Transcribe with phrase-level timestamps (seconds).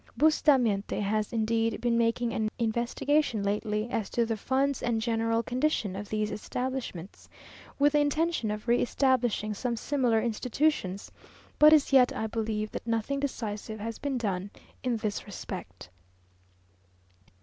[0.17, 5.95] Bustamante has indeed been making an investigation lately as to the funds and general condition
[5.95, 7.29] of these establishments,
[7.77, 11.11] with the intention of re establishing some similar institutions;
[11.59, 14.49] but as yet I believe that nothing decisive has been done
[14.81, 15.91] in this respect....